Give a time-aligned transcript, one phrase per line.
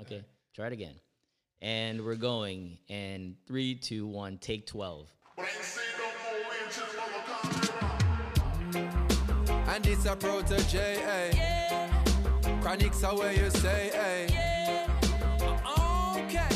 [0.00, 0.22] Okay,
[0.54, 0.94] try it again.
[1.62, 2.78] And we're going.
[2.90, 5.08] And three, two, one, take 12.
[9.68, 11.88] And it's a protege, eh?
[12.60, 14.86] Chronics are where you say, eh?
[16.18, 16.48] Okay.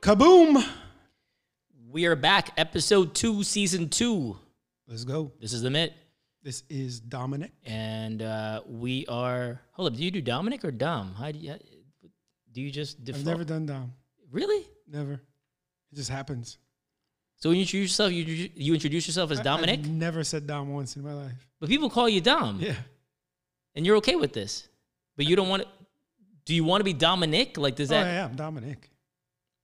[0.00, 0.64] Kaboom!
[1.90, 4.36] We are back, episode two, season two.
[4.86, 5.32] Let's go.
[5.40, 5.94] This is the Mitt.
[6.46, 7.50] This is Dominic.
[7.64, 9.60] And uh, we are.
[9.72, 11.12] Hold up, do you do Dominic or Dom?
[11.12, 11.56] How do you,
[12.52, 13.92] do you just I've never done Dom.
[14.30, 14.64] Really?
[14.88, 15.14] Never.
[15.14, 16.58] It just happens.
[17.34, 20.46] So when you introduce yourself, you, you introduce yourself as I- Dominic, I've never said
[20.46, 21.48] Dom once in my life.
[21.58, 22.60] but people call you Dom.
[22.60, 22.76] Yeah.
[23.74, 24.68] And you're okay with this.
[25.16, 25.68] But you don't want to.
[26.44, 27.58] Do you want to be Dominic?
[27.58, 28.06] Like, does oh, that.
[28.06, 28.88] yeah, I'm Dominic.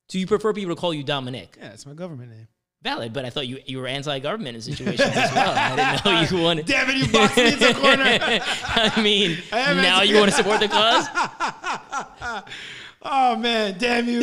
[0.08, 1.56] Do you prefer people to call you Dominic?
[1.60, 2.48] Yeah, it's my government name.
[2.82, 5.54] Valid, but I thought you you were anti-government in situations as well.
[5.56, 6.66] I didn't know you wanted.
[6.66, 8.02] Damn it, you boxed me into a corner.
[8.04, 11.06] I mean, I now anti- you want to support the cause?
[13.02, 14.22] oh, man, damn you.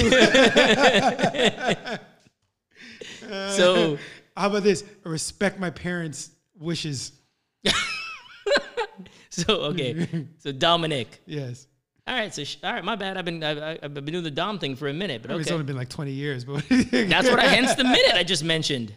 [3.56, 3.98] So
[4.36, 4.84] How about this?
[5.04, 7.14] Respect my parents' wishes.
[9.30, 10.26] so okay.
[10.40, 11.22] So Dominic.
[11.26, 11.68] Yes.
[12.10, 12.34] All right.
[12.34, 12.84] So sh- all right.
[12.84, 13.18] My bad.
[13.18, 15.52] I've been I've, I've been doing the Dom thing for a minute, but mean, It's
[15.52, 18.94] only been like 20 years, but That's what I hence the minute I just mentioned.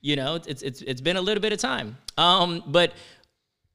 [0.00, 1.98] You know, it's it's it's been a little bit of time.
[2.16, 2.94] Um, but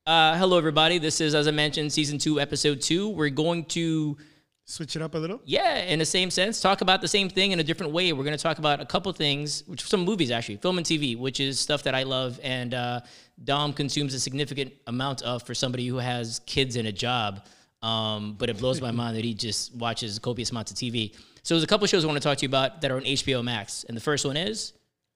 [0.08, 0.98] uh, hello everybody.
[0.98, 3.10] This is as I mentioned, season two, episode two.
[3.10, 4.18] We're going to
[4.66, 5.42] switch it up a little.
[5.46, 8.14] yeah, in the same sense, talk about the same thing in a different way.
[8.14, 11.18] We're going to talk about a couple things, which some movies actually, film and TV,
[11.18, 13.02] which is stuff that I love and uh,
[13.44, 17.46] Dom consumes a significant amount of for somebody who has kids and a job.
[17.82, 21.16] Um, but it blows my mind that he just watches copious amounts of TV.
[21.44, 23.04] So there's a couple shows I want to talk to you about that are on
[23.04, 24.74] HBO Max, and the first one is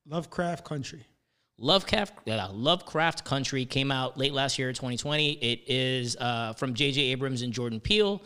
[0.07, 1.05] Lovecraft Country.
[1.57, 5.33] Lovecraft, uh, Lovecraft Country came out late last year, 2020.
[5.33, 7.01] It is uh, from J.J.
[7.01, 8.21] Abrams and Jordan Peele.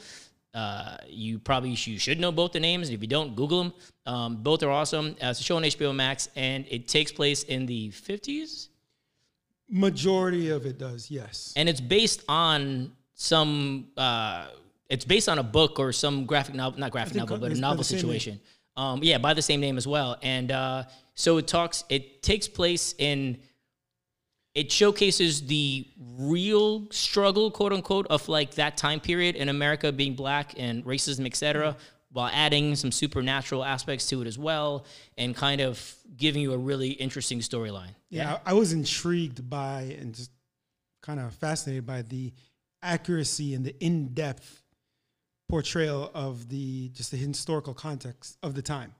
[0.54, 2.90] Uh, you probably you should know both the names.
[2.90, 3.74] If you don't, Google them.
[4.08, 5.16] Um, both are awesome.
[5.22, 8.70] Uh, it's a show on HBO Max, and it takes place in the 50s,
[9.72, 11.54] Majority of it does, yes.
[11.56, 13.88] and it's based on some.
[13.98, 14.48] Uh,
[14.90, 17.78] it's based on a book or some graphic novel, not graphic novel, but a novel
[17.78, 18.06] the same name.
[18.06, 18.40] situation.
[18.76, 20.18] Um, yeah, by the same name as well.
[20.24, 21.84] And uh, so it talks.
[21.90, 23.38] It takes place in.
[24.56, 25.86] It showcases the
[26.18, 31.26] real struggle, quote unquote, of like that time period in America being black and racism,
[31.26, 31.78] et cetera,
[32.12, 34.86] while adding some supernatural aspects to it as well,
[35.18, 37.94] and kind of giving you a really interesting storyline.
[38.10, 40.32] Yeah, I, I was intrigued by and just
[41.04, 42.34] kind of fascinated by the
[42.82, 44.62] accuracy and the in-depth
[45.48, 48.94] portrayal of the just the historical context of the time.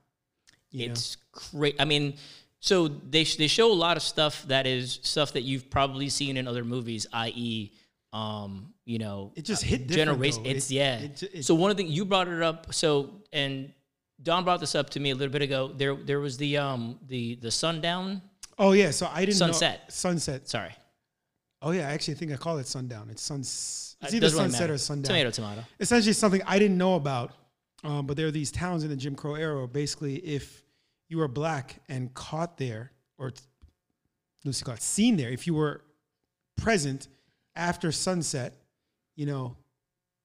[0.72, 1.16] It's
[1.52, 1.76] great.
[1.80, 2.14] I mean,
[2.60, 6.36] so they they show a lot of stuff that is stuff that you've probably seen
[6.36, 7.72] in other movies, i.e.,
[8.12, 10.42] um, you know, It just hit different, generation.
[10.42, 10.50] though.
[10.50, 10.98] It's It- yeah.
[10.98, 12.72] it it- so one of the you brought it up.
[12.74, 13.72] So and
[14.22, 15.72] Dom brought this up to me a little bit ago.
[15.76, 18.22] There there was the um the the sundown.
[18.58, 19.78] Oh yeah, so I didn't Sunset.
[19.80, 20.48] know sunset.
[20.48, 20.74] Sorry,
[21.62, 23.08] Oh yeah, I actually think I call it sundown.
[23.10, 23.40] It's sun.
[23.40, 25.08] It's either really sunset or sundown.
[25.08, 25.64] Tomato tomato.
[25.78, 27.32] essentially something I didn't know about.
[27.84, 30.62] Um, but there are these towns in the Jim Crow era where basically if
[31.08, 33.32] you were black and caught there, or
[34.44, 35.82] Lucy caught seen there, if you were
[36.56, 37.08] present
[37.56, 38.54] after sunset,
[39.16, 39.56] you know,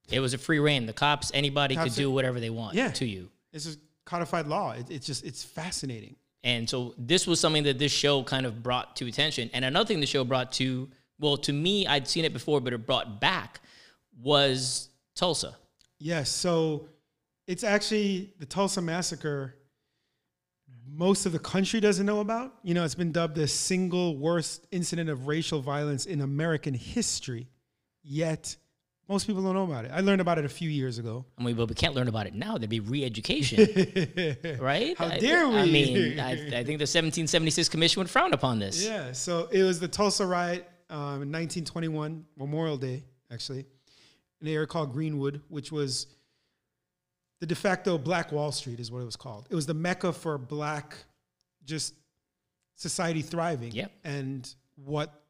[0.10, 0.86] It was a free reign.
[0.86, 2.92] The cops, anybody could Cops- do whatever they want Yeah.
[2.92, 3.30] to you.
[3.52, 4.72] this is codified law.
[4.74, 6.16] It, it's just it's fascinating.
[6.44, 9.50] And so this was something that this show kind of brought to attention.
[9.54, 10.90] And another thing the show brought to,
[11.20, 13.62] well, to me, I'd seen it before, but it brought back
[14.22, 15.56] was Tulsa.
[16.00, 16.88] Yes, so
[17.48, 19.56] it's actually the Tulsa massacre.
[20.88, 22.54] Most of the country doesn't know about.
[22.64, 27.48] You know, it's been dubbed the single worst incident of racial violence in American history.
[28.04, 28.56] Yet,
[29.10, 29.92] most people don't know about it.
[29.94, 31.26] I learned about it a few years ago.
[31.38, 32.58] I mean, but we can't learn about it now.
[32.58, 33.60] There'd be re-education,
[34.60, 34.98] right?
[34.98, 35.56] How I- dare we?
[35.58, 38.86] I mean, I, I think the 1776 Commission would frown upon this.
[38.86, 43.66] Yeah, so it was the Tulsa riot um, in 1921, Memorial Day, actually,
[44.42, 46.08] in an area called Greenwood, which was
[47.40, 49.48] the de facto Black Wall Street, is what it was called.
[49.50, 50.96] It was the mecca for black,
[51.66, 51.94] just
[52.76, 53.92] society thriving, Yep.
[54.04, 55.22] and what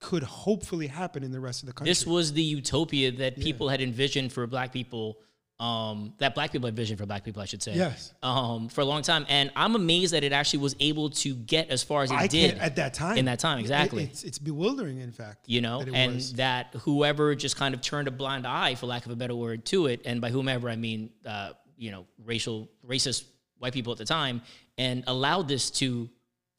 [0.00, 1.90] could hopefully happen in the rest of the country.
[1.90, 5.18] This was the utopia that people had envisioned for black people,
[5.60, 7.74] um, that black people had vision for black people, I should say.
[7.74, 8.12] Yes.
[8.22, 9.26] Um, for a long time.
[9.28, 12.26] And I'm amazed that it actually was able to get as far as it I
[12.26, 13.18] did at that time.
[13.18, 14.04] in that time, It- exactly.
[14.04, 15.44] it's, it's bewildering, in fact.
[15.46, 16.32] you know, that it and was.
[16.34, 19.64] that whoever just kind of turned a blind eye, for lack of a better word,
[19.66, 23.24] to it, and by whomever I mean, uh, you know, racial, racist
[23.58, 24.42] white people at the time,
[24.78, 26.08] and allowed this to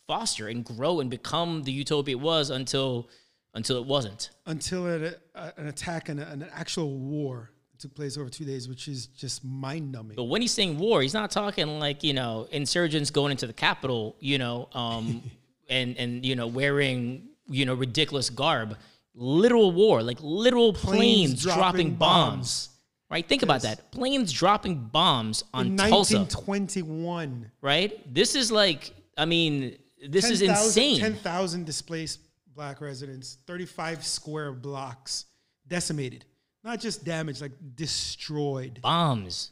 [0.07, 3.09] foster and grow and become the utopia it was until
[3.53, 4.29] until it wasn't.
[4.45, 7.50] until an, uh, an attack and an actual war
[7.81, 10.15] took place over two days, which is just mind numbing.
[10.15, 13.53] But when he's saying war, he's not talking like you know insurgents going into the
[13.53, 15.23] capital, you know, um,
[15.69, 18.77] and and you know wearing you know ridiculous garb.
[19.13, 22.69] Literal war, like literal planes, dropping, bombs.
[23.09, 23.27] Right?
[23.27, 23.91] Think about that.
[23.91, 26.19] Planes dropping bombs on In Tulsa.
[26.19, 28.13] 1921, Right?
[28.13, 31.01] This is like, I mean, this is insane.
[31.01, 32.21] 10,000 displaced
[32.55, 35.25] black residents, 35 square blocks
[35.67, 36.23] decimated.
[36.63, 38.79] Not just damaged, like destroyed.
[38.81, 39.51] bombs,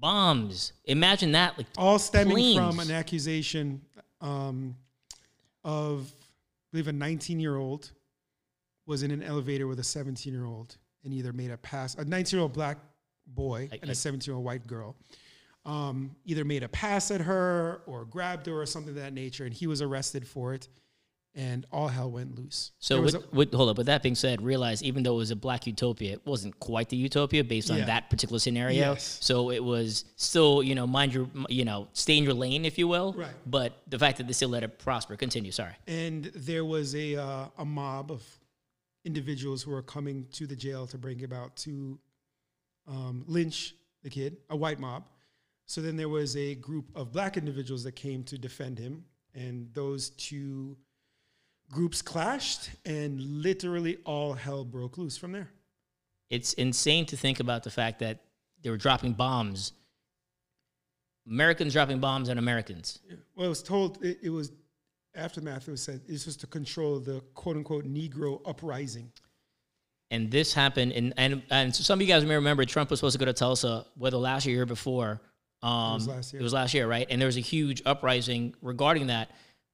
[0.00, 0.72] bombs.
[0.86, 1.56] Imagine that.
[1.58, 2.56] Like All stemming planes.
[2.56, 3.82] from an accusation
[4.20, 4.76] um,
[5.64, 7.90] of, I believe, a 19 year old
[8.86, 12.04] was in an elevator with a 17 year old and either made a pass, a
[12.04, 12.78] 19 year old black
[13.26, 14.96] boy I- and I- a 17 year old white girl.
[15.66, 19.44] Um, either made a pass at her or grabbed her or something of that nature,
[19.44, 20.68] and he was arrested for it,
[21.34, 22.72] and all hell went loose.
[22.80, 23.78] So, with, with, hold up.
[23.78, 26.88] With that being said, realize even though it was a black utopia, it wasn't quite
[26.88, 27.84] the utopia based on Yeah.
[27.86, 28.92] that particular scenario.
[28.92, 29.18] Yes.
[29.22, 32.78] So it was still, you know, mind your, you know, stay in your lane, if
[32.78, 33.12] you will.
[33.12, 33.30] Right.
[33.46, 35.16] But the fact that they still let it prosper.
[35.16, 35.52] Continue.
[35.52, 35.74] Sorry.
[35.86, 38.22] and there was a uh, a mob of
[39.04, 41.98] individuals who were coming to the jail to bring about to
[42.88, 45.06] um, lynch the kid, a white mob.
[45.66, 49.04] So then there was a group of black individuals that came to defend him,
[49.34, 50.76] and those two
[51.70, 55.50] groups clashed, and literally all hell broke loose from there.
[56.28, 58.20] It's insane to think about the fact that
[58.62, 59.72] they were dropping bombs.
[61.26, 63.00] Americans dropping bombs on Americans.
[63.34, 64.52] Well, it was told it, it was
[65.14, 65.68] aftermath.
[65.68, 69.12] It was said this was to control the quote unquote Negro uprising.
[70.12, 72.98] And this happened, and and and so some of you guys may remember Trump was
[72.98, 75.20] supposed to go to Tulsa, whether last year or before.
[75.62, 76.40] Um, was last year.
[76.40, 77.06] It was last year, right?
[77.10, 79.30] And there was a huge uprising regarding that.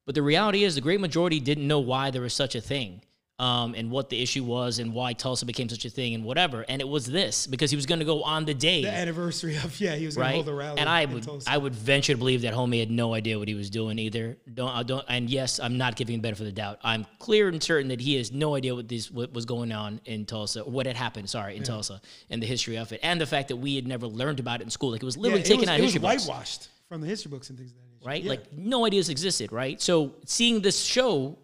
[0.07, 3.03] But the reality is, the great majority didn't know why there was such a thing,
[3.41, 6.65] um, and what the issue was, and why Tulsa became such a thing, and whatever.
[6.69, 9.57] And it was this because he was going to go on the day, The anniversary
[9.57, 10.35] of yeah, he was going to right?
[10.37, 10.79] hold a rally.
[10.79, 11.51] And I in would Tulsa.
[11.51, 14.39] I would venture to believe that homie had no idea what he was doing either.
[14.55, 16.79] Don't I don't and yes, I'm not giving him benefit of the doubt.
[16.85, 20.01] I'm clear and certain that he has no idea what this what was going on
[20.05, 22.01] in Tulsa, what had happened, sorry, in Tulsa,
[22.31, 24.65] and the history of it, and the fact that we had never learned about it
[24.65, 24.93] in school.
[24.93, 26.69] Like it was Yeah, literally it taken was, out it of was history books whitewashed
[26.89, 27.83] from the history books and things of that.
[28.07, 28.23] Right?
[28.23, 28.31] Yeah.
[28.31, 29.81] Like no ideas existed, right?
[29.83, 31.39] So seeing this show,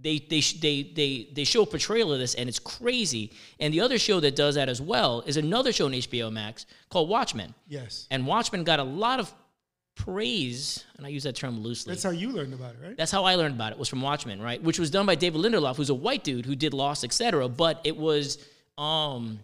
[0.00, 3.32] they they they they they show a portrayal of this, and it's crazy.
[3.60, 6.66] And the other show that does that as well is another show on HBO Max
[6.90, 7.54] called Watchmen.
[7.68, 9.32] yes, And Watchmen got a lot of
[9.96, 11.92] praise, and I use that term loosely.
[11.92, 12.96] that's how you learned about it, right?
[12.96, 14.62] That's how I learned about it was from Watchmen, right?
[14.62, 17.48] Which was done by David Lindelof, who's a white dude who did Lost, etc.
[17.48, 18.38] But it was
[18.76, 19.38] um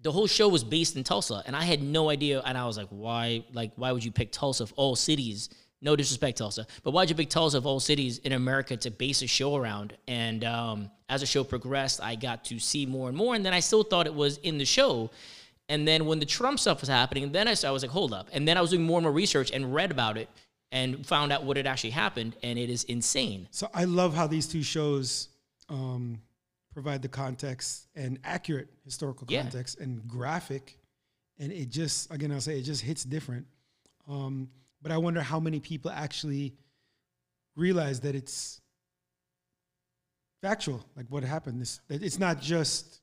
[0.00, 2.40] the whole show was based in Tulsa, and I had no idea.
[2.44, 3.44] And I was like, why?
[3.52, 5.48] Like, why would you pick Tulsa of all cities?
[5.80, 9.22] No disrespect, Tulsa, but why'd you pick Tulsa of all cities in America to base
[9.22, 9.96] a show around?
[10.08, 13.54] And um, as the show progressed, I got to see more and more, and then
[13.54, 15.10] I still thought it was in the show.
[15.68, 18.28] And then when the Trump stuff was happening, then I, I was like, hold up.
[18.32, 20.28] And then I was doing more and more research and read about it
[20.72, 23.46] and found out what had actually happened, and it is insane.
[23.52, 25.28] So I love how these two shows
[25.68, 26.20] um,
[26.74, 29.42] provide the context and accurate historical Yeah.
[29.42, 30.76] context and graphic,
[31.38, 33.46] and it just again I'll say it just hits different.
[34.08, 34.48] Um,
[34.82, 36.54] but I wonder how many people actually
[37.56, 38.60] realize that it's
[40.42, 41.60] factual, like what happened.
[41.60, 43.00] This it's not just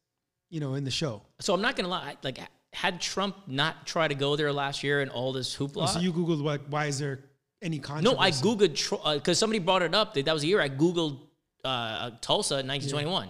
[0.50, 1.22] you know in the show.
[1.39, 2.15] So I'm not gonna lie.
[2.24, 2.39] Like,
[2.74, 6.12] had Trump not tried to go there last year and all this hoopla, so you
[6.12, 6.67] googled what?
[6.70, 7.20] Why is there
[7.62, 8.15] any controversy?
[8.15, 10.13] no, I googled because somebody brought it up.
[10.13, 11.20] That that was the year I googled
[11.63, 13.29] uh, Tulsa in 1921,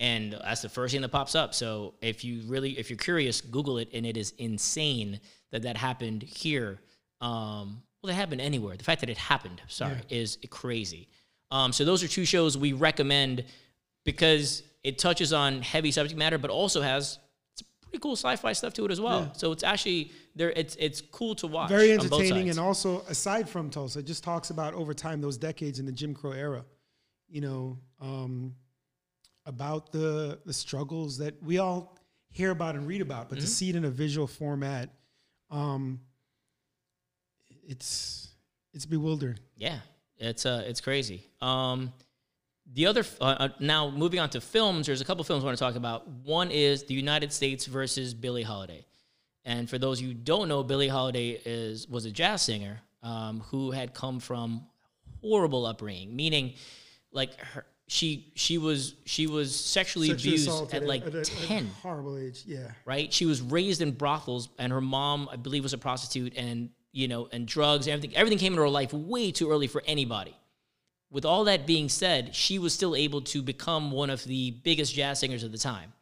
[0.00, 1.54] and that's the first thing that pops up.
[1.54, 5.20] So if you really, if you're curious, Google it, and it is insane
[5.52, 6.80] that that happened here.
[7.20, 8.76] Um, well, it happened anywhere.
[8.76, 11.08] The fact that it happened, sorry, is crazy.
[11.50, 13.44] Um, so those are two shows we recommend
[14.04, 17.18] because it touches on heavy subject matter, but also has
[17.54, 19.30] some pretty cool sci-fi stuff to it as well.
[19.34, 20.50] So it's actually there.
[20.50, 21.68] It's it's cool to watch.
[21.70, 25.78] very entertaining and also aside from tulsa it just talks about over time those decades
[25.78, 26.62] in the jim crow era
[27.28, 28.54] you know um,
[29.46, 31.96] about the the struggles that we all
[32.30, 34.90] hear about and read about but to see it in a visual format
[35.50, 35.98] um,
[37.66, 38.28] it's
[38.72, 39.78] it's bewildering Yeah,
[40.18, 41.26] it's uh, it's crazy.
[41.40, 41.92] Um,
[42.72, 44.86] the other uh, uh, now moving on to films.
[44.86, 46.08] There's a couple films I want to talk about.
[46.08, 48.84] One is the United States versus Billie Holiday,
[49.44, 53.70] and for those you don't know, Billie Holiday is was a jazz singer um, who
[53.70, 54.66] had come from
[55.20, 56.54] horrible upbringing, meaning
[57.12, 57.64] like her.
[57.88, 62.42] She she was she was sexually, Sexually abused at like a- a ten horrible age
[62.44, 63.12] yeah right?
[63.12, 67.08] She was raised in brothels, and her mom, I believe, was a prostitute, and you
[67.08, 68.16] know, and drugs, everything.
[68.16, 70.34] Everything came into her life way too early for anybody.
[71.10, 74.94] with all that being said, she was still able to become one of the biggest
[74.94, 75.92] jazz singers of the time.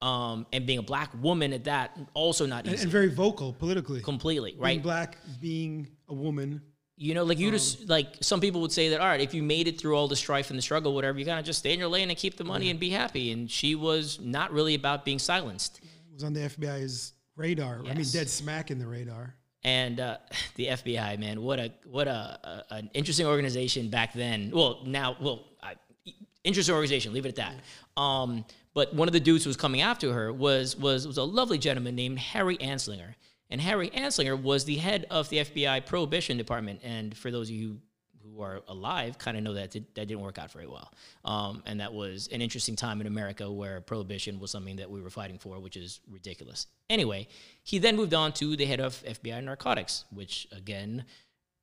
[0.00, 2.84] Um, and being a black woman at that, also not and, easy.
[2.84, 4.00] and very vocal politically.
[4.00, 4.70] completely, right?
[4.70, 6.62] Being black, being a woman.
[6.96, 9.34] You know, like you Um, just like some people would say that, all right, if
[9.34, 11.72] you made it through all the strife and the struggle, whatever, you gotta just stay
[11.72, 13.32] in your lane and keep the money and be happy.
[13.32, 15.80] And she was not really about being silenced.
[16.12, 17.80] was on the FBI's radar.
[17.80, 19.34] I mean, dead smack in the radar.
[19.64, 20.18] And uh,
[20.54, 24.50] the FBI, man, what a what a, a an interesting organization back then.
[24.52, 25.74] Well, now, well, I,
[26.44, 27.12] interesting organization.
[27.12, 28.00] Leave it at that.
[28.00, 28.44] Um,
[28.74, 31.58] but one of the dudes who was coming after her was was was a lovely
[31.58, 33.14] gentleman named Harry Anslinger.
[33.48, 36.80] And Harry Anslinger was the head of the FBI Prohibition Department.
[36.82, 37.80] And for those of you
[38.36, 40.92] who are alive, kind of know that did, that didn't work out very well.
[41.24, 45.00] Um, and that was an interesting time in America where prohibition was something that we
[45.00, 46.66] were fighting for, which is ridiculous.
[46.90, 47.28] Anyway,
[47.62, 51.04] he then moved on to the head of FBI Narcotics, which again,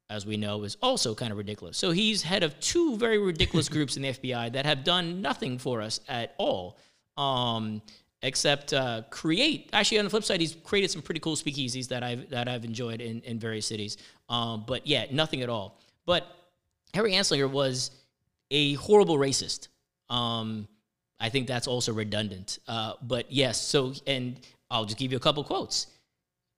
[0.09, 1.77] as we know, is also kind of ridiculous.
[1.77, 5.57] So he's head of two very ridiculous groups in the FBI that have done nothing
[5.57, 6.77] for us at all,
[7.17, 7.81] um,
[8.21, 9.69] except uh, create.
[9.73, 12.65] Actually, on the flip side, he's created some pretty cool speakeasies that I've that I've
[12.65, 13.97] enjoyed in in various cities.
[14.29, 15.79] Um, but yeah, nothing at all.
[16.05, 16.27] But
[16.93, 17.91] Harry Anslinger was
[18.51, 19.67] a horrible racist.
[20.09, 20.67] Um,
[21.19, 22.59] I think that's also redundant.
[22.67, 25.87] Uh, but yes, so, and I'll just give you a couple quotes.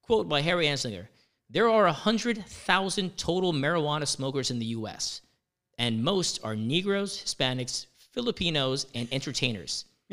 [0.01, 1.07] Quote by Harry Anslinger
[1.49, 5.21] There are 100,000 total marijuana smokers in the US,
[5.77, 9.85] and most are Negroes, Hispanics, Filipinos, and entertainers.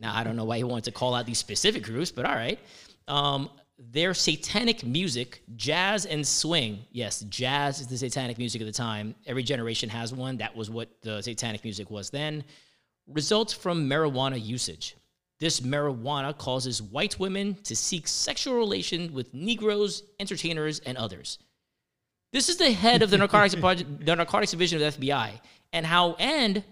[0.00, 2.34] now, I don't know why he wanted to call out these specific groups, but all
[2.34, 2.58] right.
[3.08, 3.50] Um,
[3.90, 6.84] their satanic music, jazz and swing.
[6.92, 9.14] Yes, jazz is the satanic music of the time.
[9.26, 10.36] Every generation has one.
[10.36, 12.44] That was what the satanic music was then.
[13.08, 14.96] Results from marijuana usage.
[15.40, 21.38] This marijuana causes white women to seek sexual relation with Negroes, entertainers, and others.
[22.32, 25.40] This is the head of the narcotics, Project- the narcotics division of the FBI,
[25.72, 26.62] and how and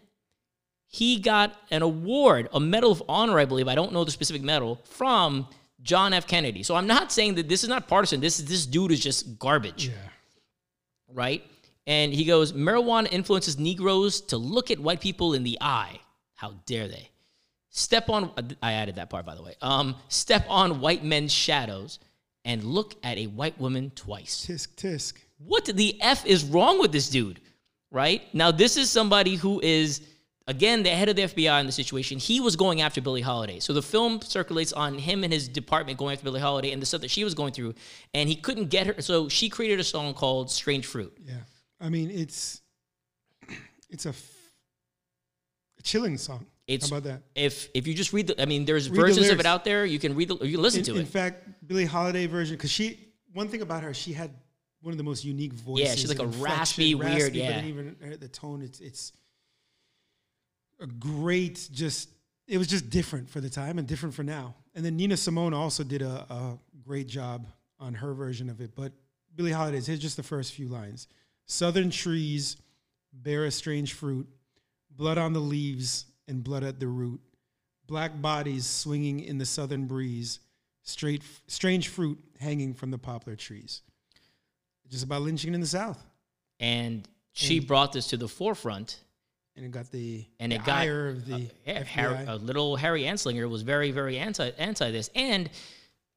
[0.86, 3.68] he got an award, a medal of honor, I believe.
[3.68, 5.48] I don't know the specific medal from
[5.82, 6.26] John F.
[6.26, 6.62] Kennedy.
[6.62, 8.20] So I'm not saying that this is not partisan.
[8.20, 9.94] This is this dude is just garbage, Yeah.
[11.12, 11.42] right?
[11.86, 15.98] And he goes, marijuana influences Negroes to look at white people in the eye.
[16.34, 17.10] How dare they?
[17.70, 18.30] Step on.
[18.62, 19.54] I added that part by the way.
[19.62, 21.98] Um, step on white men's shadows
[22.44, 25.12] and look at a white woman twice Tisk tisk.
[25.38, 27.38] what the f is wrong with this dude
[27.90, 30.00] right now this is somebody who is
[30.46, 33.58] again the head of the fbi in the situation he was going after billie holiday
[33.60, 36.86] so the film circulates on him and his department going after billie holiday and the
[36.86, 37.74] stuff that she was going through
[38.14, 41.34] and he couldn't get her so she created a song called strange fruit Yeah.
[41.82, 42.60] I mean, it's
[43.88, 44.36] it's a, f-
[45.78, 46.44] a chilling song.
[46.66, 47.22] It's- How about that?
[47.34, 49.64] if if you just read the i mean there's Read the versions of it out
[49.64, 51.84] there you can read the you can listen In, to in it In fact, Billie
[51.86, 52.98] Holiday version, because she
[53.32, 54.30] one thing about her, she had
[54.82, 55.86] one of the most unique voices.
[55.88, 57.50] Yeah, she's like a raspy, weird, but yeah.
[57.50, 59.12] then even the tone, it's it's
[60.80, 61.68] a great.
[61.72, 62.10] Just
[62.46, 64.54] it was just different for the time and different for now.
[64.74, 67.46] And then Nina Simone also did a, a great job
[67.78, 68.74] on her version of it.
[68.74, 68.92] But
[69.34, 71.08] Billie Holiday's here's just the first few lines:
[71.46, 72.56] Southern trees
[73.12, 74.28] bear a strange fruit,
[74.90, 77.20] blood on the leaves and blood at the root
[77.90, 80.38] black bodies swinging in the southern breeze,
[80.84, 83.82] straight, strange fruit hanging from the poplar trees.
[84.88, 86.02] Just about lynching in the South.
[86.60, 88.98] and she brought this to the forefront
[89.60, 91.84] And it got the, and the it got of the yeah, FBI.
[91.84, 95.50] Harry, uh, little Harry Anslinger was very, very anti anti this, and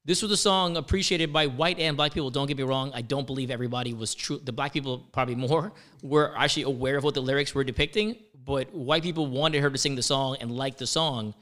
[0.06, 2.30] this was a song appreciated by white and black people.
[2.30, 4.40] Don't get me wrong; I don't believe everybody was true.
[4.42, 8.72] The black people probably more were actually aware of what the lyrics were depicting, but
[8.72, 11.34] white people wanted her to sing the song and liked the song,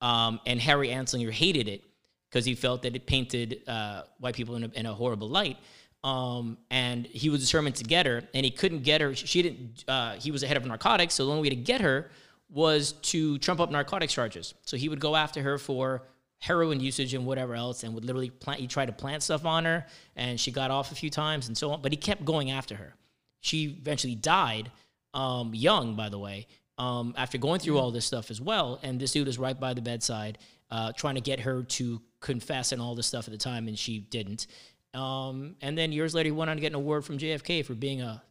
[0.00, 1.84] um, and Harry Anslinger hated it
[2.30, 5.58] because he felt that it painted uh, white people in a, in a horrible light.
[6.04, 9.14] Um, and he was determined to get her, and he couldn't get her.
[9.14, 9.84] She didn't.
[9.86, 12.10] Uh, he was the head of narcotics, so the only way to get her
[12.50, 14.54] was to trump up narcotics charges.
[14.62, 16.02] So he would go after her for
[16.40, 18.60] heroin usage and whatever else, and would literally plant.
[18.60, 21.56] He tried to plant stuff on her, and she got off a few times and
[21.56, 21.82] so on.
[21.82, 22.94] But he kept going after her.
[23.40, 24.70] She eventually died,
[25.14, 28.80] um, young, by the way, um, after going through all this stuff as well.
[28.82, 30.38] And this dude is right by the bedside,
[30.70, 33.78] uh, trying to get her to confess and all this stuff at the time, and
[33.78, 34.46] she didn't.
[34.94, 37.74] Um, and then years later, he went on to get an award from JFK for
[37.74, 38.22] being a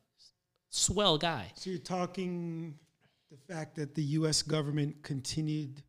[0.70, 1.52] swell guy.
[1.56, 2.76] So you're talking
[3.30, 4.42] the fact that the U.S.
[4.42, 5.82] government continued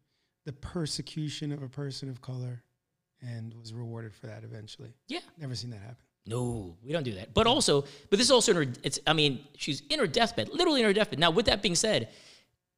[0.44, 2.62] the persecution of a person of color
[3.20, 4.94] and was rewarded for that eventually.
[5.08, 5.20] Yeah.
[5.38, 6.04] Never seen that happen.
[6.26, 7.34] No, we don't do that.
[7.34, 8.72] But also, but this is also in her.
[8.84, 9.00] It's.
[9.06, 11.18] I mean, she's in her deathbed, literally in her deathbed.
[11.18, 12.10] Now, with that being said,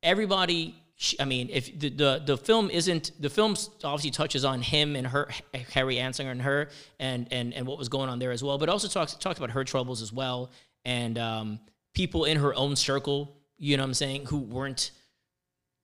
[0.02, 0.80] everybody.
[1.18, 5.06] I mean, if the, the the film isn't the film obviously touches on him and
[5.06, 5.28] her,
[5.72, 6.68] Harry Anslinger and her,
[7.00, 8.58] and and and what was going on there as well.
[8.58, 10.50] But also talks talks about her troubles as well,
[10.84, 11.60] and um,
[11.94, 14.90] people in her own circle you know what I'm saying, who weren't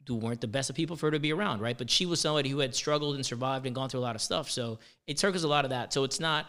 [0.07, 1.79] who weren't the best of people for her to be around, right?
[1.79, 4.23] But she was somebody who had struggled and survived and gone through a lot of
[4.23, 4.51] stuff.
[4.51, 5.93] So it circles a lot of that.
[5.93, 6.47] So it's not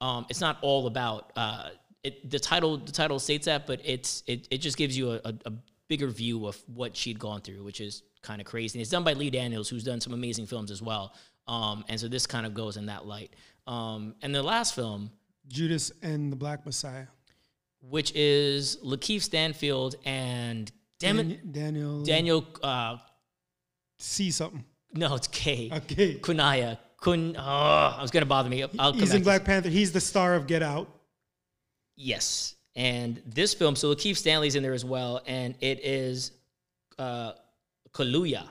[0.00, 1.70] um, it's not all about uh,
[2.02, 2.78] it, the title.
[2.78, 5.52] The title states that, but it's it, it just gives you a, a, a
[5.88, 8.78] bigger view of what she'd gone through, which is kind of crazy.
[8.78, 11.14] And it's done by Lee Daniels, who's done some amazing films as well.
[11.46, 13.34] Um, and so this kind of goes in that light.
[13.66, 15.10] Um, and the last film,
[15.48, 17.06] Judas and the Black Messiah.
[17.82, 22.02] which is Lakeith Stanfield and damn it, Dan- Daniel.
[22.04, 22.46] Daniel.
[22.62, 22.96] Uh,
[23.98, 24.64] See something.
[24.94, 25.70] no, it's K.
[25.72, 26.14] Okay.
[26.16, 26.78] Kunaya.
[27.00, 27.36] Kun.
[27.38, 28.62] Oh, I was gonna bother me.
[28.62, 29.68] I'll come He's in Black Panther.
[29.68, 30.88] He's the star of Get Out.
[31.96, 32.54] Yes.
[32.76, 36.32] And this film, so Lakeith Stanfield's in there as well, and it is
[36.98, 37.32] uh
[37.92, 38.48] Kaluuya.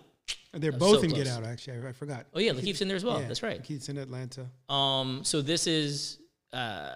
[0.53, 1.27] They're both so in Get.
[1.27, 1.43] Out.
[1.43, 2.25] Actually, I, I forgot.
[2.33, 3.19] Oh yeah, Lakeith's in there as well.
[3.19, 3.61] Yeah, That's right.
[3.61, 4.45] Keith's in Atlanta.
[4.69, 6.19] Um, so this is
[6.53, 6.91] uh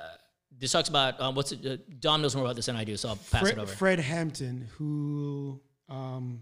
[0.59, 2.97] this talks about um, what's it, uh, Dom knows more about this than I do,
[2.97, 3.71] so I'll pass Fred, it over.
[3.71, 6.41] Fred Hampton, who um,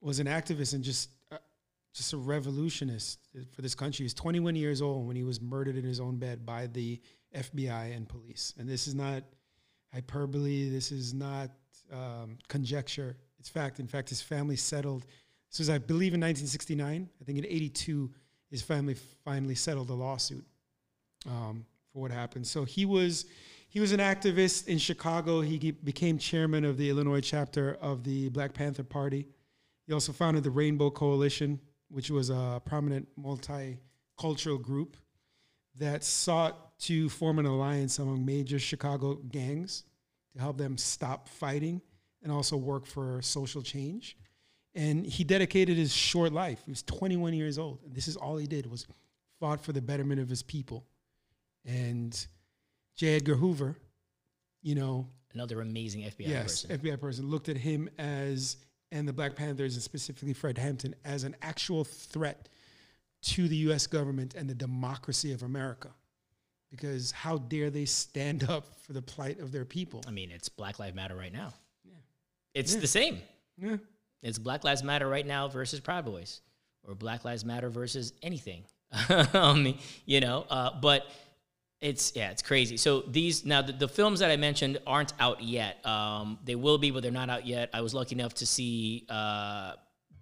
[0.00, 1.38] was an activist and just uh,
[1.94, 3.18] just a revolutionist
[3.52, 3.98] for this country.
[3.98, 7.00] He was 21 years old when he was murdered in his own bed by the
[7.34, 8.52] FBI and police.
[8.58, 9.22] And this is not
[9.94, 10.68] hyperbole.
[10.68, 11.50] This is not
[11.92, 13.16] um, conjecture.
[13.38, 13.78] It's fact.
[13.78, 15.06] In fact, his family settled.
[15.50, 17.08] This was, I believe, in 1969.
[17.20, 18.10] I think in 82,
[18.50, 20.44] his family finally settled the lawsuit
[21.26, 22.46] um, for what happened.
[22.46, 23.26] So he was
[23.68, 25.40] he was an activist in Chicago.
[25.40, 29.26] He became chairman of the Illinois chapter of the Black Panther Party.
[29.86, 34.96] He also founded the Rainbow Coalition, which was a prominent multicultural group
[35.76, 39.84] that sought to form an alliance among major Chicago gangs
[40.32, 41.80] to help them stop fighting
[42.22, 44.16] and also work for social change.
[44.74, 46.62] And he dedicated his short life.
[46.64, 48.86] He was 21 years old, and this is all he did was
[49.38, 50.84] fought for the betterment of his people.
[51.64, 52.26] And
[52.96, 53.16] J.
[53.16, 53.76] Edgar Hoover,
[54.62, 56.78] you know, Another amazing FBI yes, person.
[56.78, 58.56] FBI person looked at him as
[58.92, 62.48] and the Black Panthers and specifically Fred Hampton as an actual threat
[63.22, 63.88] to the U.S.
[63.88, 65.90] government and the democracy of America,
[66.76, 70.02] because how dare they stand up for the plight of their people?
[70.06, 71.52] I mean, it's Black Lives Matter right now.
[71.84, 71.92] Yeah.
[72.54, 72.80] It's Yeah.
[72.80, 73.18] the same.
[73.58, 73.76] Yeah.
[74.22, 76.40] It's Black Lives Matter right now versus Proud Boys,
[76.86, 78.64] or Black Lives Matter versus anything.
[79.34, 79.74] um,
[80.06, 81.06] you know, uh, but
[81.80, 82.76] it's yeah, it's crazy.
[82.76, 85.84] So these now the, the films that I mentioned aren't out yet.
[85.84, 87.70] Um, they will be, but they're not out yet.
[87.74, 89.72] I was lucky enough to see uh,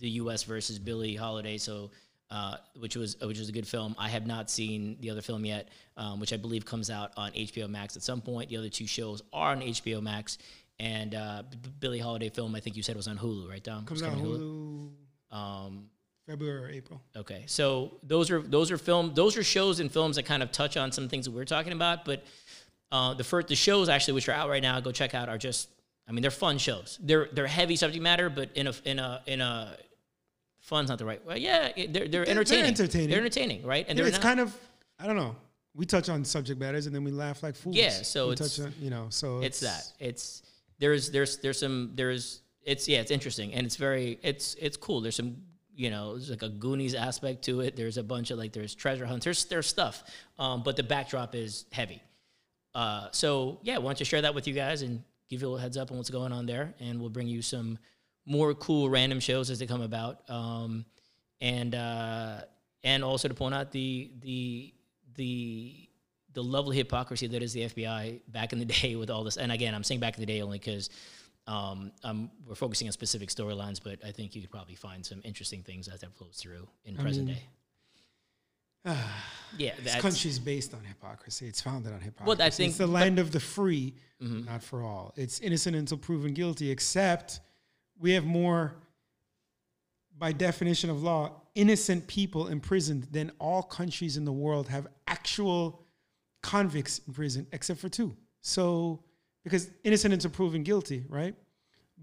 [0.01, 0.43] the U.S.
[0.43, 1.91] versus Billie Holiday, so
[2.33, 3.95] uh, which was which was a good film.
[3.99, 5.69] I have not seen the other film yet,
[5.99, 8.49] um, which I believe comes out on HBO Max at some point.
[8.49, 10.39] The other two shows are on HBO Max.
[10.81, 13.85] And uh, B- Billie Holiday film, I think you said was on Hulu, right, Dom?
[13.85, 15.85] Comes out coming Hulu Um,
[16.27, 17.03] February or April.
[17.15, 20.51] Okay, so those are those are film those are shows and films that kind of
[20.51, 22.07] touch on some things that we're talking about.
[22.07, 22.25] But
[22.91, 25.39] uh, the first the shows actually which are out right now, go check out are
[25.39, 25.69] just
[26.09, 26.99] I mean they're fun shows.
[27.03, 29.77] They're they're heavy subject matter, but in a in a in a
[30.63, 31.25] fun's not the right.
[31.25, 32.65] Well, yeah, they're they're entertaining.
[32.67, 33.11] entertaining.
[33.11, 33.85] They're entertaining, right?
[33.89, 34.57] And Yeah, they're it's not, kind of
[34.99, 35.37] I don't know.
[35.75, 37.77] We touch on subject matters and then we laugh like fools.
[37.77, 40.43] Yeah, so we it's- touch on, you know, so it's that it's
[40.79, 45.01] there's there's there's some there's it's yeah it's interesting and it's very it's it's cool
[45.01, 45.37] there's some
[45.75, 48.75] you know there's like a goonies aspect to it there's a bunch of like there's
[48.75, 50.05] treasure hunts there's there's stuff
[50.39, 52.01] um, but the backdrop is heavy
[52.75, 55.51] uh, so yeah why don't you share that with you guys and give you a
[55.51, 57.79] little heads up on what's going on there and we'll bring you some
[58.27, 60.85] more cool random shows as they come about um,
[61.41, 62.43] and uh,
[62.85, 64.75] and also to point out the the
[65.17, 65.89] the
[66.35, 69.37] the level of hypocrisy that is the FBI back in the day with all this.
[69.37, 70.91] And again, I'm saying back in the day only because
[71.47, 75.21] um, um, we're focusing on specific storylines, but I think you could probably find some
[75.25, 77.43] interesting things as that flows through in present mean, day.
[79.59, 81.47] yeah, This country's based on hypocrisy.
[81.47, 82.39] It's founded on hypocrisy.
[82.39, 85.13] Well, I think- it's the land of the free, not for all.
[85.17, 86.71] It's innocent until proven guilty.
[86.71, 87.41] Except
[88.03, 88.75] we have more,
[90.19, 95.87] by definition of law, innocent people imprisoned than all countries in the world have actual
[96.43, 98.15] convicts in prison, except for two.
[98.41, 99.05] So,
[99.45, 101.35] because innocent until proven guilty, right?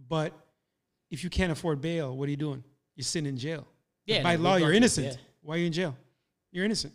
[0.07, 0.33] But
[1.11, 2.63] if you can't afford bail, what are you doing?
[2.95, 3.67] You're sitting in jail.
[4.05, 5.07] Yeah, by no, law, you're innocent.
[5.07, 5.13] yeah.
[5.41, 5.95] Why are you in jail?
[6.51, 6.93] You're innocent.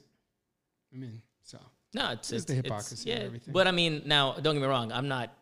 [0.93, 1.59] I mean, so
[1.93, 3.53] no, it's, It's it's the hypocrisy of yeah, everything.
[3.53, 4.91] but I mean, now don't get me wrong.
[4.93, 5.37] I'm not.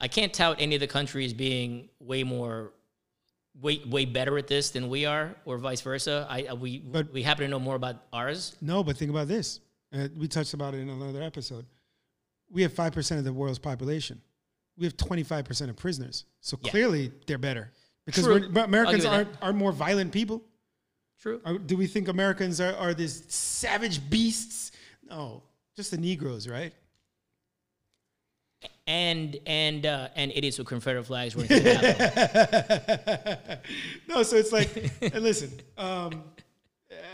[0.00, 2.72] I can't tout any of the countries being way more,
[3.60, 6.26] way way better at this than we are, or vice versa.
[6.28, 8.54] I we But- we happen to know more about ours.
[8.60, 8.82] no.
[8.84, 9.60] But think about this.
[9.92, 11.64] Uh, we touched about it in another episode.
[12.50, 14.20] We have five percent of the world's population.
[14.76, 16.24] We have twenty five percent of prisoners.
[16.40, 16.70] So Yeah.
[16.70, 17.72] clearly, they're better
[18.04, 18.40] because True.
[18.40, 20.42] we're, but Americans I'll give you aren't are more violent people.
[21.18, 21.40] True.
[21.46, 24.70] Are, do we think Americans are, are these savage beasts?
[25.08, 25.42] No,
[25.74, 26.74] just the Negroes, right?
[28.86, 33.56] And and uh, and idiots with Confederate flags running through the Capitol.
[34.08, 36.22] no, so it's like, and listen, um,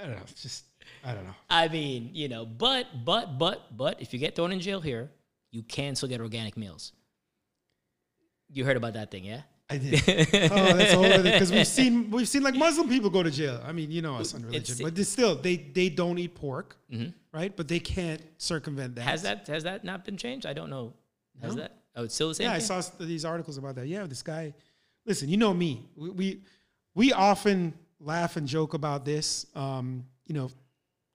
[0.02, 0.64] I don't know, just
[1.04, 1.35] I don't know.
[1.48, 5.11] I mean, you know, but but but but if you get thrown in jail here,
[5.50, 6.92] you can still get organic meals.
[8.50, 9.42] You heard about that thing, yeah?
[9.70, 9.94] I did.
[10.52, 13.62] oh, that's all because we've seen we've seen like Muslim people go to jail.
[13.66, 16.76] I mean, you know us on religion, It's- but still they they don't eat pork,
[17.32, 17.56] right?
[17.56, 19.02] But they can't circumvent that.
[19.02, 19.11] Mm-hmm.
[19.11, 20.44] Has that has that not been changed?
[20.44, 20.92] I don't know.
[21.40, 21.77] Has that?
[21.95, 22.47] Oh, it's still the same.
[22.47, 23.87] Yeah, I saw these articles about that.
[23.87, 24.55] Yeah, this guy.
[25.07, 25.88] Listen, you know me.
[25.97, 26.40] We we,
[26.95, 29.47] we often laugh and joke about this.
[29.55, 30.51] Um, you know,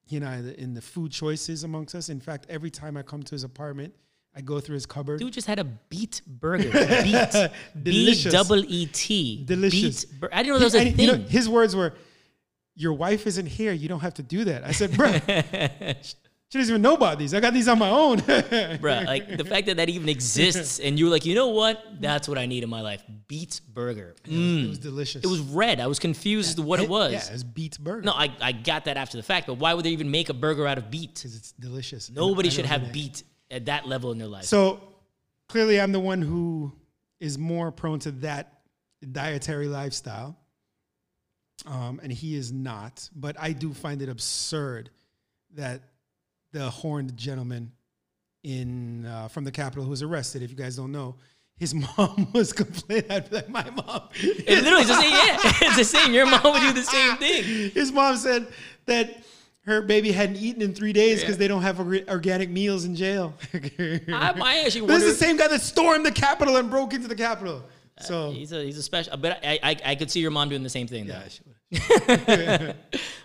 [0.06, 2.10] he and I in the food choices amongst us.
[2.10, 3.94] In fact, every time I come to his apartment,
[4.36, 5.20] I go through his cupboard.
[5.20, 6.70] Dude just had a beet burger.
[7.04, 7.52] Beet.
[7.84, 8.32] Delicious.
[8.32, 9.44] double E T.
[9.46, 10.06] Delicious.
[10.06, 11.00] Beet bur- I didn't know that was a thing.
[11.00, 11.94] you know, his words were,
[12.76, 13.72] "Your wife isn't here.
[13.74, 15.14] You don't have to do that." I said, "Bro,
[16.50, 17.34] she doesn't even know about these.
[17.34, 20.98] I got these on my own." Bruh, like the fact that that even exists and
[20.98, 21.84] you're like, you know what?
[22.00, 23.04] That's what I need in my life.
[23.28, 24.16] Beets burger.
[24.26, 24.66] Mm.
[24.66, 25.24] It was delicious.
[25.24, 25.80] It was red.
[25.80, 27.12] I was confused as to what it was.
[27.12, 28.04] Yeah, it was Beats Burger.
[28.04, 30.34] No, I, I got that after the fact, but why would they even make a
[30.34, 31.16] burger out of beet?
[31.16, 32.10] because it's delicious.
[32.10, 34.46] Nobody should have beet at that level in their life.
[34.46, 34.82] So
[35.48, 36.72] clearly, I'm the one who
[37.20, 38.62] is more prone to that
[39.12, 40.38] dietary lifestyle,
[41.66, 43.10] um, and he is not.
[43.16, 44.90] But I do find it absurd
[45.56, 45.82] that
[46.58, 47.72] the horned gentleman
[48.44, 50.42] in uh, from the Capitol who was arrested.
[50.42, 51.16] If you guys don't know.
[51.60, 53.10] His mom was complaining.
[53.12, 54.10] I'd be like, my mom.
[54.14, 55.12] it literally the same.
[55.12, 55.40] Yeah,
[55.70, 56.14] it's the same.
[56.14, 57.72] Your mom would do the same thing.
[57.72, 58.46] His mom said
[58.86, 59.24] that
[59.62, 61.40] her baby hadn't eaten in three days because Yeah.
[61.40, 63.34] they don't have organic meals in jail.
[63.54, 64.00] I,
[64.40, 67.16] I actually This is the same guy that stormed the Capitol and broke into the
[67.16, 67.64] Capitol.
[68.02, 70.62] So He's a he's a special, but I, I I could see your mom doing
[70.62, 71.08] the same thing.
[71.08, 71.16] Though.
[71.16, 71.42] yeah, she
[72.12, 72.76] would.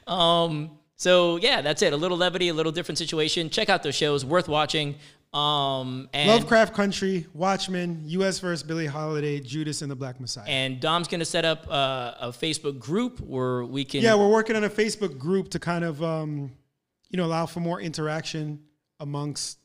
[0.07, 0.71] Um,
[1.03, 1.93] so yeah, that's it.
[1.93, 3.51] A little levity, a little different situation.
[3.51, 4.95] Check out those shows, worth watching.
[5.35, 8.39] Um, and Lovecraft Country, Watchmen, U.S.
[8.39, 8.63] vs.
[8.63, 10.45] Billie Holiday, Judas and the Black Messiah.
[10.47, 14.03] and Dom's gonna set up uh, a Facebook group where we can.
[14.03, 16.53] yeah, we're working on a Facebook group to kind of, um,
[17.11, 18.61] you know, allow for more interaction
[19.01, 19.59] amongst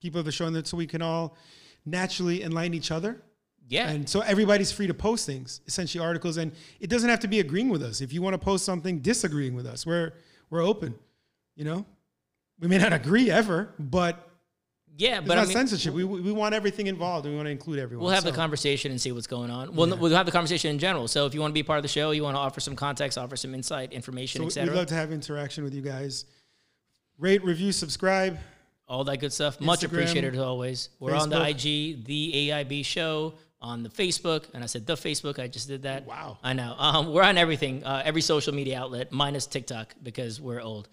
[0.00, 1.36] people of the show, and that so we can all
[1.84, 3.22] naturally enlighten each other.
[3.68, 3.88] yeah.
[3.88, 7.40] And so everybody's free to post things, essentially articles, and it doesn't have to be
[7.40, 8.00] agreeing with us.
[8.00, 10.12] If you want to post something disagreeing with us, we're
[10.54, 10.94] we're open.
[11.56, 11.84] You know,
[12.60, 14.30] we may not agree ever, but
[14.96, 15.92] yeah, it's but not I mean, censorship.
[15.92, 17.26] We, we want everything involved.
[17.26, 18.04] and We want to include everyone.
[18.04, 19.74] We'll have the conversation and see what's going on.
[19.74, 21.08] We'll, we'll have the conversation in general.
[21.08, 22.76] So if you want to be part of the show, you want to offer some
[22.76, 26.24] context, offer some insight, information, So we'd love to have interaction with you guys.
[27.18, 28.38] Rate, review, subscribe.
[28.86, 29.60] all that good stuff.
[29.60, 30.90] Much appreciated as always.
[31.00, 35.38] We're on the IG, the AIB show, on the Facebook, and I said the Facebook.
[35.38, 36.06] I just did that.
[36.06, 36.38] Wow.
[36.42, 36.74] I know.
[36.78, 40.88] Um, we're on everything, uh, every social media outlet, minus TikTok because we're old.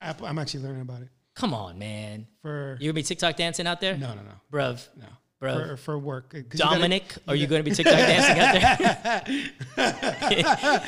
[0.00, 1.08] Apple, I'm actually learning about it.
[1.34, 2.26] Come on, man.
[2.42, 3.96] For You gonna be TikTok dancing out there?
[3.96, 4.88] no, no, no, bruv.
[4.96, 5.06] no.
[5.42, 5.68] Bruv.
[5.68, 6.30] For, for work.
[6.30, 9.76] 'Cause you gotta- Dominic, are you going to be TikTok dancing out there?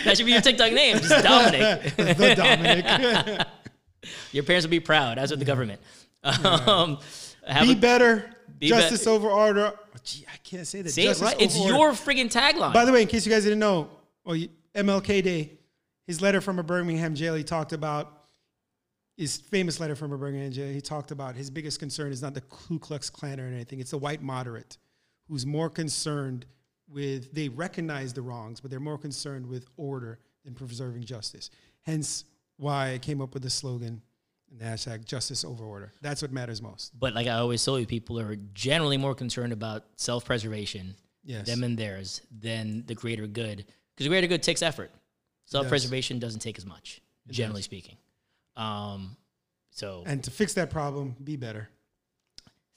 [0.04, 1.94] that should be your TikTok name, just Dominic.
[1.96, 3.46] the Dominic.
[4.32, 5.80] Your parents will be proud, as with the government.
[6.24, 6.98] Um,
[7.62, 8.30] be a- better.
[8.58, 9.72] Be Justice be- over order.
[9.76, 10.90] Oh, gee, can't say that.
[10.90, 11.40] say it Justice right.
[11.40, 12.72] It's your friggin' tagline.
[12.72, 13.90] By the way, in case you guys didn't know,
[14.26, 14.38] oh, well,
[14.74, 15.58] MLK Day,
[16.06, 18.24] his letter from a Birmingham jail, he talked about
[19.16, 20.72] his famous letter from a Birmingham jail.
[20.72, 23.80] He talked about his biggest concern is not the Ku Klux Klan or anything.
[23.80, 24.78] It's the white moderate
[25.28, 26.46] who's more concerned
[26.88, 31.50] with, they recognize the wrongs, but they're more concerned with order than preserving justice.
[31.82, 32.24] Hence
[32.56, 34.02] why I came up with the slogan
[34.50, 35.92] and the hashtag justice over order.
[36.00, 36.98] That's what matters most.
[36.98, 41.46] but like I always tell you, people are generally more concerned about self-preservation, Yes.
[41.46, 43.58] them and theirs, than the greater good.
[43.94, 44.90] Because the greater good takes effort.
[45.46, 47.96] Self-preservation doesn't take as much, generally speaking.
[48.56, 49.16] Um,
[49.70, 51.68] so And to fix that problem, be better.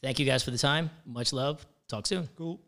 [0.01, 0.89] thank you guys for the time.
[1.05, 1.65] Much love.
[1.87, 2.27] Talk soon.
[2.37, 2.59] Cool.